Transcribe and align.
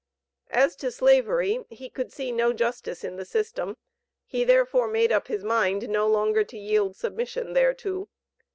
As 0.49 0.75
to 0.77 0.89
Slavery, 0.89 1.63
he 1.69 1.87
could 1.87 2.11
see 2.11 2.31
no 2.31 2.53
justice 2.53 3.03
in 3.03 3.17
the 3.17 3.23
system; 3.23 3.77
he 4.25 4.43
therefore 4.43 4.87
made 4.87 5.11
up 5.11 5.27
his 5.27 5.43
mind 5.43 5.87
no 5.89 6.07
longer 6.07 6.43
to 6.43 6.57
yield 6.57 6.95
submission 6.95 7.53
thereto. 7.53 8.09